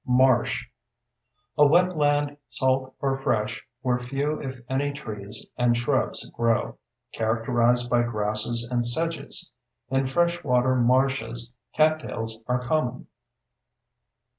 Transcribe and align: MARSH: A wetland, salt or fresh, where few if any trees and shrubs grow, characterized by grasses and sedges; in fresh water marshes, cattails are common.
MARSH: 0.07 0.67
A 1.59 1.63
wetland, 1.63 2.35
salt 2.49 2.95
or 3.01 3.13
fresh, 3.15 3.63
where 3.83 3.99
few 3.99 4.41
if 4.41 4.57
any 4.67 4.91
trees 4.93 5.45
and 5.59 5.77
shrubs 5.77 6.27
grow, 6.31 6.79
characterized 7.13 7.87
by 7.87 8.01
grasses 8.01 8.67
and 8.71 8.83
sedges; 8.83 9.53
in 9.91 10.05
fresh 10.05 10.43
water 10.43 10.73
marshes, 10.75 11.53
cattails 11.75 12.39
are 12.47 12.65
common. 12.67 13.05